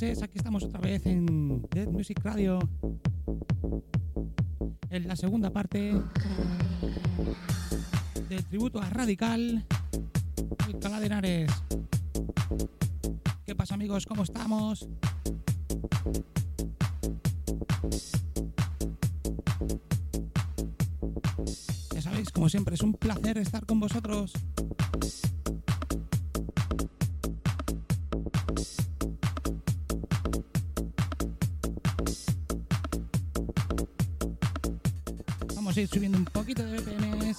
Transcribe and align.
noches, 0.00 0.22
aquí 0.22 0.38
estamos 0.38 0.62
otra 0.62 0.78
vez 0.78 1.04
en 1.06 1.60
Dead 1.72 1.88
Music 1.88 2.20
Radio. 2.22 2.60
En 4.90 5.08
la 5.08 5.16
segunda 5.16 5.50
parte 5.50 5.92
del 8.28 8.44
tributo 8.44 8.80
a 8.80 8.88
Radical, 8.90 9.66
Alcalá 10.66 11.00
de. 11.00 11.46
¿Qué 13.44 13.56
pasa 13.56 13.74
amigos? 13.74 14.06
¿Cómo 14.06 14.22
estamos? 14.22 14.88
Ya 21.92 22.02
sabéis, 22.02 22.30
como 22.30 22.48
siempre, 22.48 22.76
es 22.76 22.82
un 22.82 22.92
placer 22.92 23.36
estar 23.38 23.66
con 23.66 23.80
vosotros. 23.80 24.32
A 35.84 35.86
subiendo 35.86 36.18
un 36.18 36.24
poquito 36.24 36.64
de 36.64 36.78
BPMs. 36.78 37.38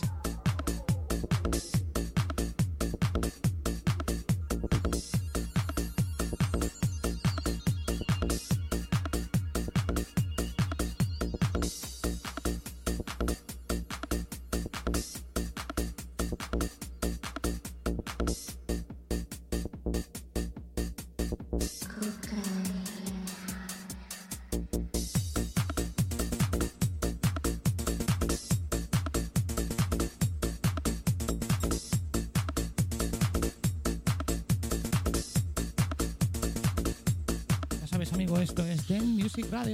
Y 39.67 39.73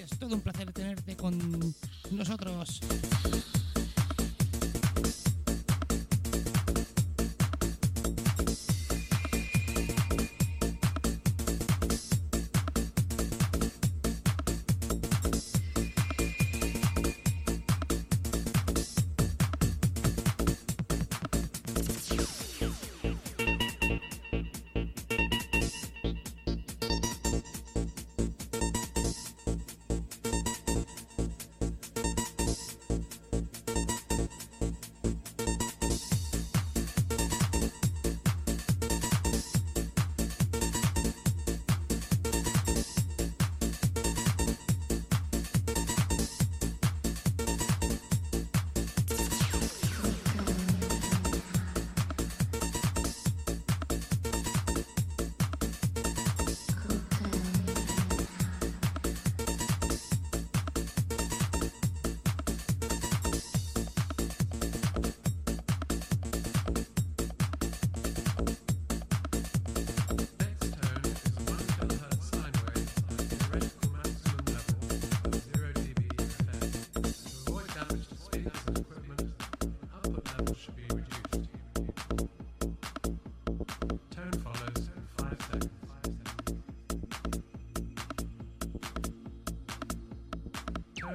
es 0.00 0.18
todo 0.18 0.34
un 0.34 0.40
placer 0.40 0.72
tenerte 0.72 1.16
con 1.16 1.38
nosotros. 2.10 2.80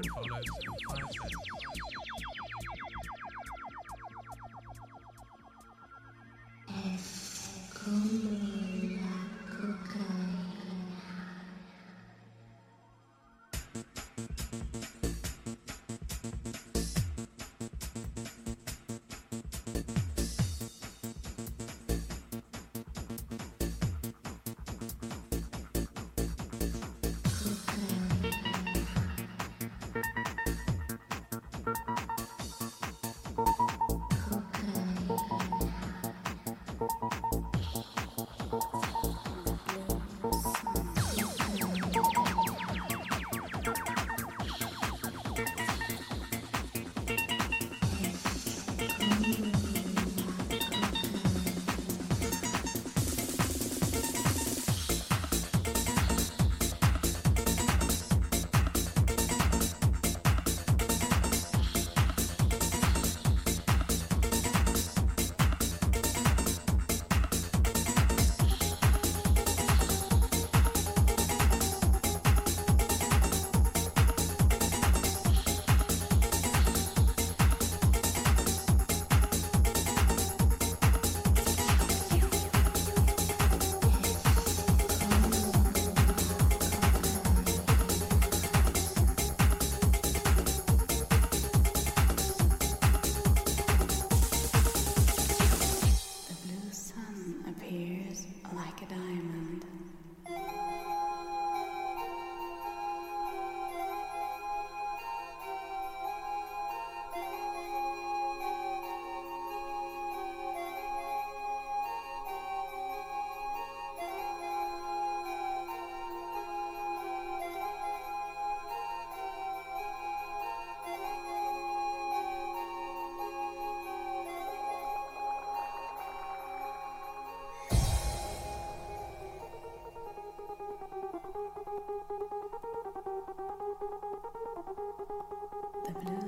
Colors 0.10 0.50
and 0.68 0.78
Classes. 0.86 1.43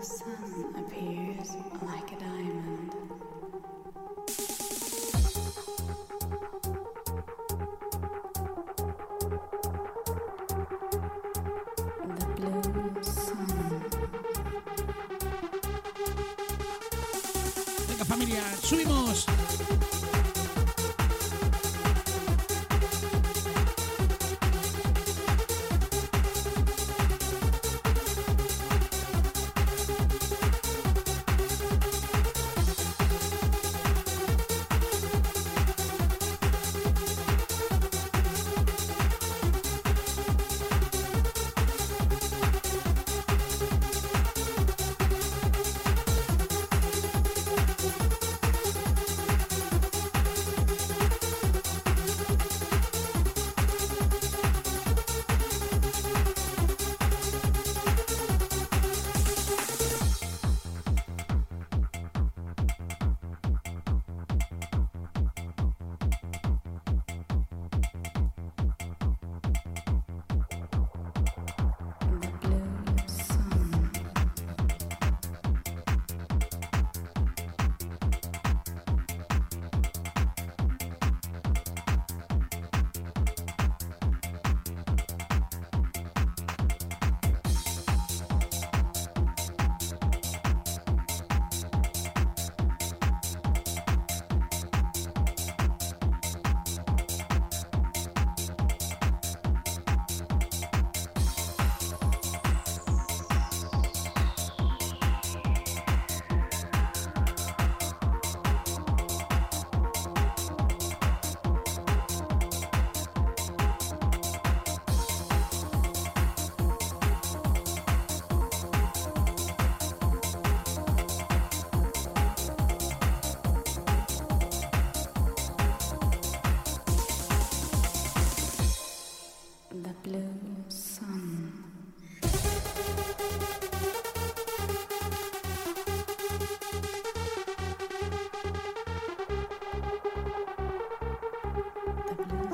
Sun 0.05 0.75
appears 0.77 1.55
like 1.81 2.11
a 2.11 2.19
diamond. 2.19 2.91
The 12.17 12.25
blue 12.35 13.03
sun. 13.03 13.81
Venga 17.87 18.05
familia, 18.05 18.43
subimos. 18.61 19.94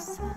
house. 0.08 0.31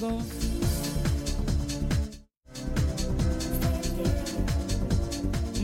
Un 0.00 0.22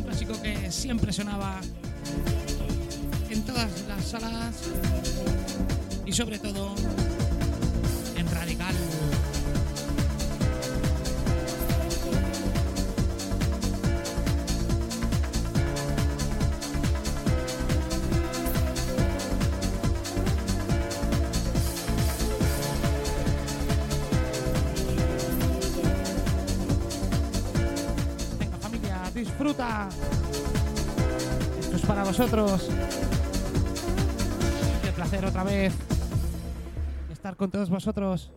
clásico 0.02 0.42
que 0.42 0.72
siempre 0.72 1.12
sonaba 1.12 1.60
en 3.30 3.42
todas 3.44 3.70
las 3.86 4.04
salas 4.04 4.56
y 6.04 6.12
sobre 6.12 6.40
todo 6.40 6.63
fruta. 29.44 29.90
Esto 31.60 31.76
es 31.76 31.82
para 31.82 32.02
vosotros. 32.02 32.66
Qué 34.82 34.90
placer 34.92 35.26
otra 35.26 35.44
vez 35.44 35.74
estar 37.12 37.36
con 37.36 37.50
todos 37.50 37.68
vosotros. 37.68 38.32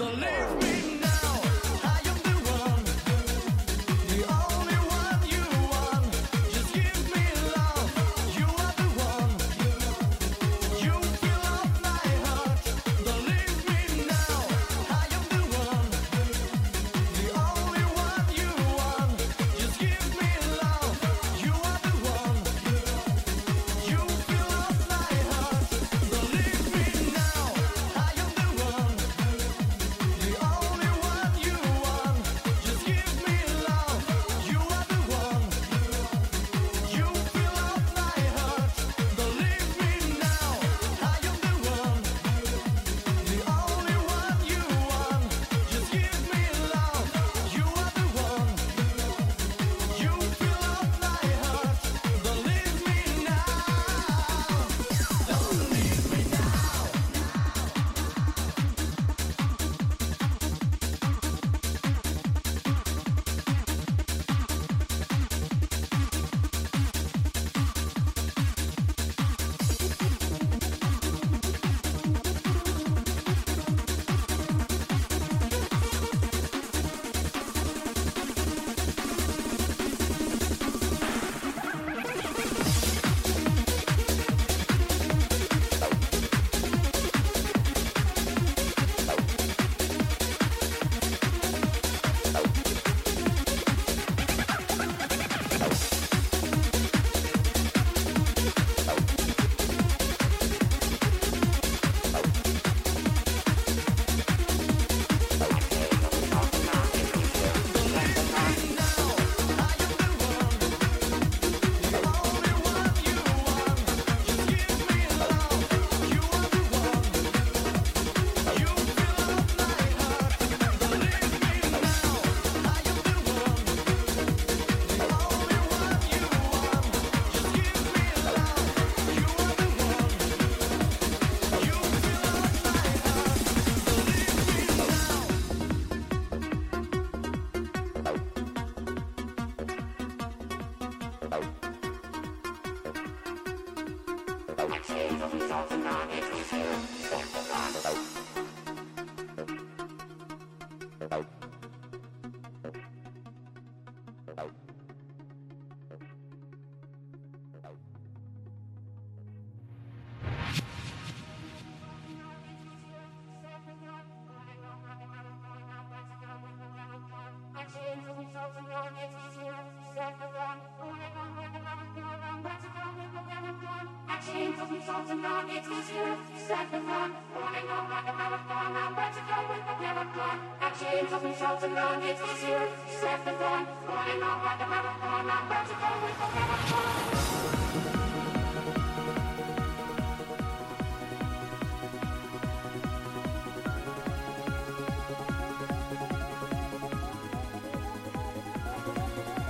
The 0.00 0.06
lyrics. 0.06 0.49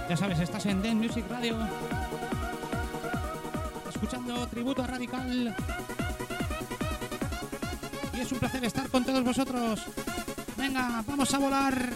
Ya 0.09 0.17
sabes, 0.17 0.41
estás 0.41 0.67
en 0.67 0.83
Den 0.83 0.99
Music 0.99 1.25
Radio. 1.31 1.57
Escuchando 4.03 4.47
tributo 4.49 4.83
a 4.83 4.87
Radical. 4.87 5.55
Y 8.15 8.21
es 8.21 8.33
un 8.33 8.39
placer 8.39 8.65
estar 8.65 8.89
con 8.89 9.05
todos 9.05 9.23
vosotros. 9.23 9.83
Venga, 10.57 11.05
vamos 11.07 11.35
a 11.35 11.39
volar. 11.39 11.93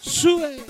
¡Sube! 0.00 0.64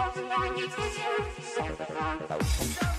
Something 0.00 0.30
I 0.30 0.48
need 0.56 0.70
to 0.70 0.76
do, 0.76 1.42
something 1.42 2.89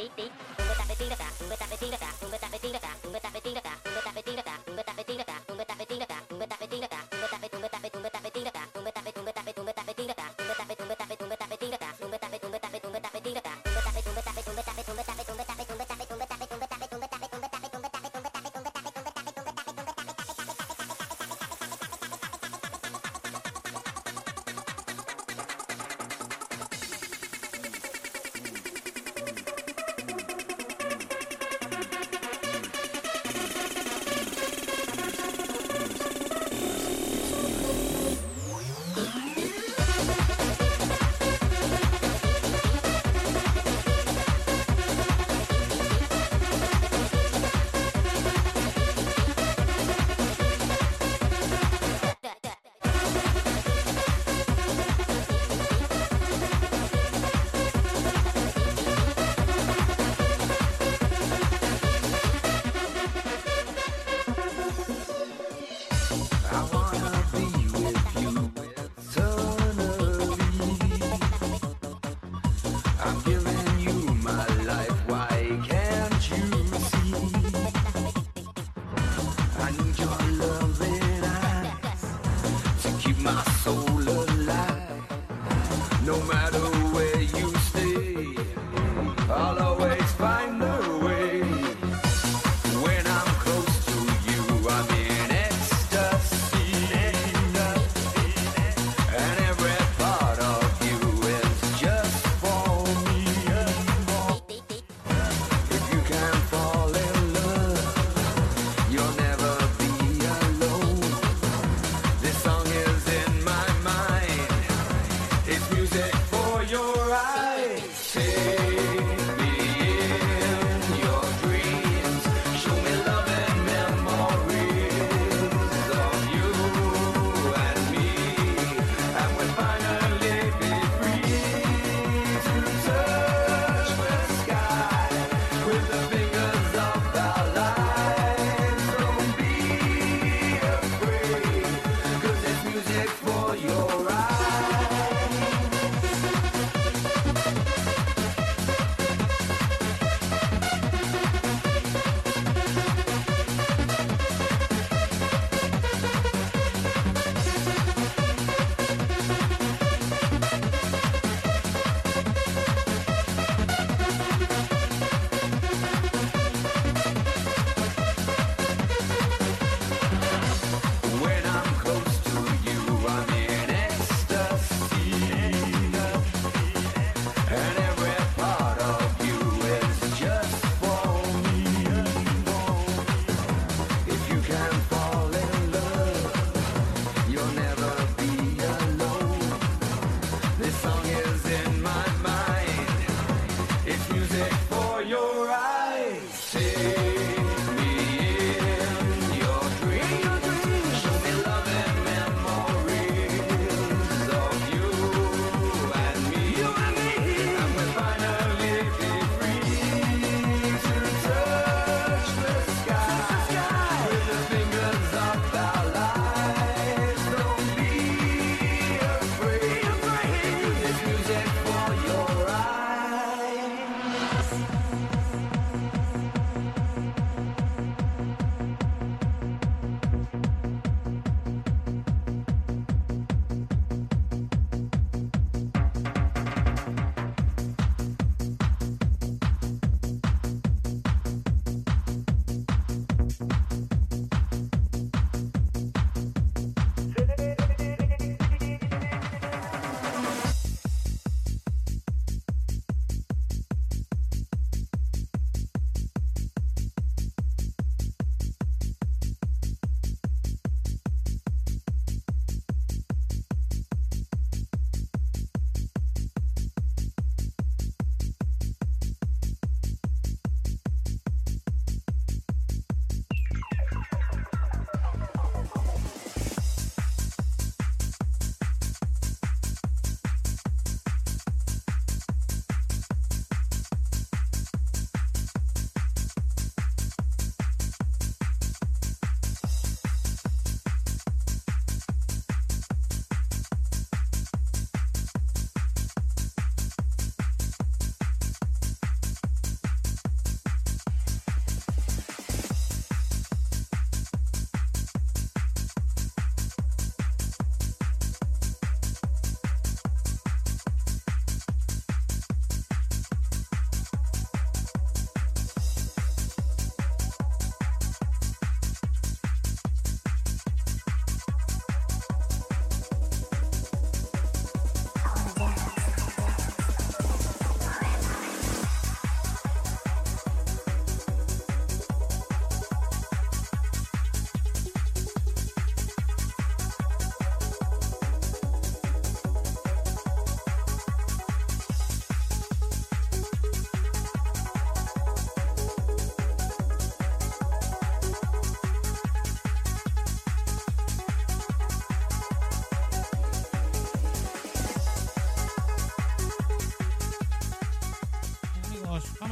Beep 0.00 0.16
beep. 0.16 0.32
beat, 0.56 0.66
beat, 0.88 0.98
beat, 0.98 1.08
beat, 1.08 1.60
beat, 1.60 1.80
beat, 1.80 2.00
beat, 2.00 2.09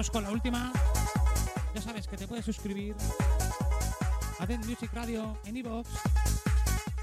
con 0.07 0.23
la 0.23 0.31
última. 0.31 0.73
Ya 1.75 1.83
sabes 1.83 2.07
que 2.07 2.17
te 2.17 2.29
puedes 2.29 2.45
suscribir 2.45 2.95
a 4.39 4.47
Ten 4.47 4.61
Music 4.61 4.91
Radio 4.93 5.37
en 5.45 5.57
iVoox 5.57 5.89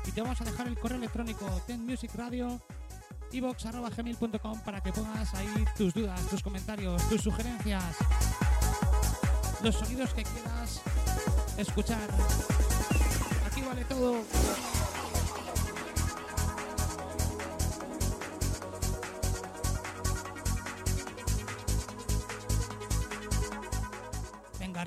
y 0.06 0.12
te 0.12 0.22
vamos 0.22 0.39
a 0.39 0.46
dejar 0.46 0.68
el 0.68 0.80
correo 0.80 0.98
electrónico 0.98 1.46
tenmusicradio 1.68 2.62
iVoox@gmail.com 3.34 4.62
para 4.62 4.80
que 4.82 4.93
pongas 4.93 5.34
ahí 5.34 5.66
tus 5.78 5.93
dudas, 5.93 6.22
tus 6.30 6.41
comentarios, 6.41 7.04
tus 7.10 7.22
sugerencias, 7.22 7.98
los 9.62 9.76
sonidos 9.76 10.14
que 10.14 10.24
quieras 10.24 10.82
escuchar. 11.58 12.10
Aquí 13.46 13.62
vale 13.62 13.84
todo. 13.84 14.24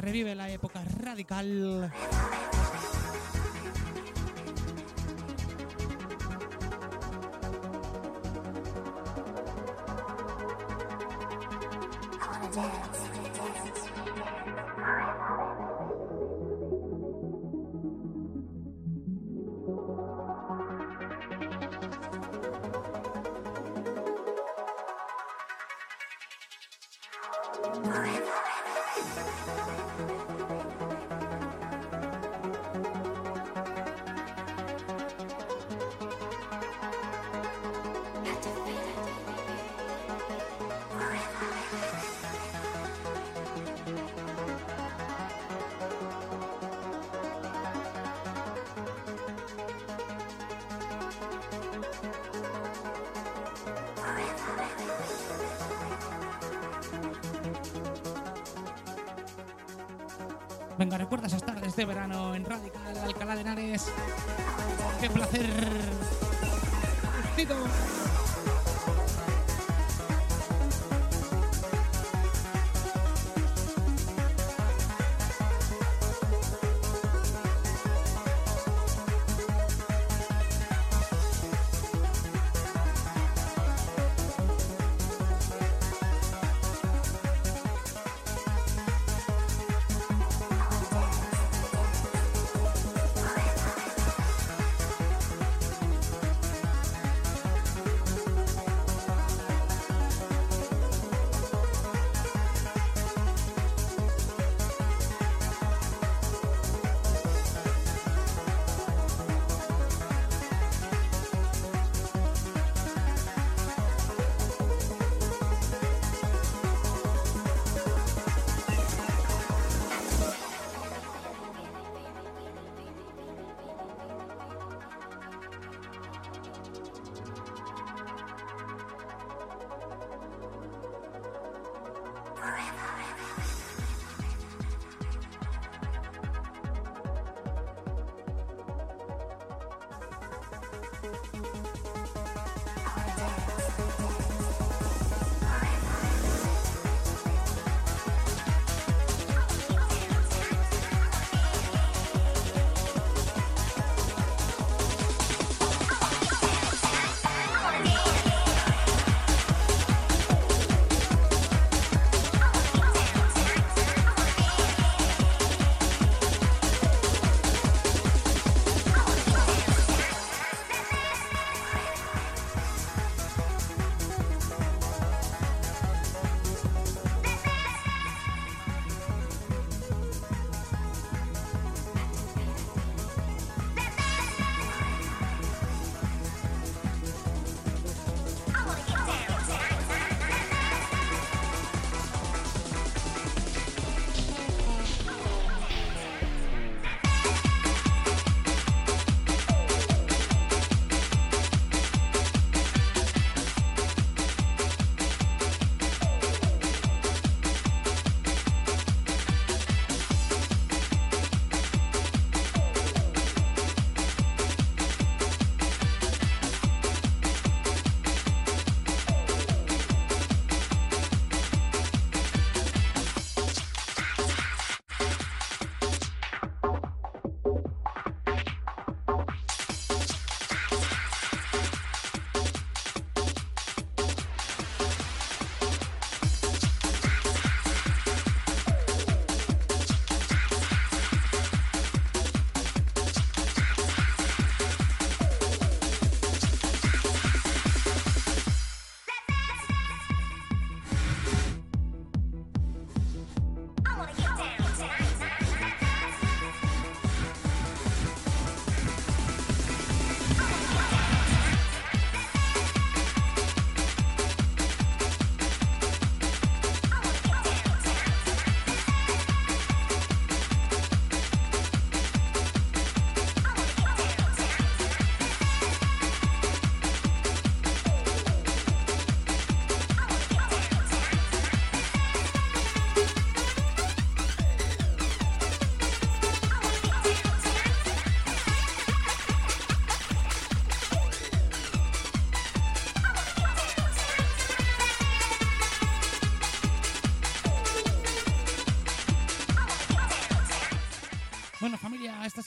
Revive 0.09 0.35
la 0.35 0.49
época 0.49 0.83
radical. 1.03 1.93
Venga, 60.79 60.97
recuerda 60.97 61.27
esas 61.27 61.43
tardes 61.43 61.75
de 61.75 61.85
verano 61.85 62.37
en 62.37 62.45
Radical 62.45 62.97
Alcalá 62.99 63.35
de 63.35 63.41
Henares. 63.41 63.87
¡Qué 65.01 65.11
placer! 65.11 65.51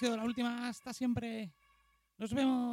Sido 0.02 0.18
la 0.18 0.24
última. 0.24 0.68
Hasta 0.68 0.94
siempre. 0.94 1.54
Nos 2.18 2.34
vemos. 2.34 2.71